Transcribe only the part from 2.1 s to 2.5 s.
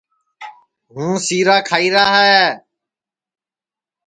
ہے